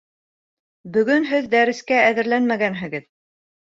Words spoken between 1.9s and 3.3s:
әҙерләнмәгәнһегеҙ